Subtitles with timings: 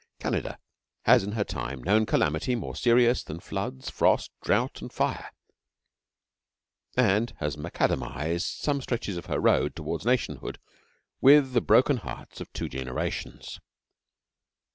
[0.19, 0.57] Canada
[1.03, 5.31] has in her time known calamity more serious than floods, frost, drought, and fire
[6.97, 10.57] and has macadamized some stretches of her road toward nationhood
[11.21, 13.59] with the broken hearts of two generations.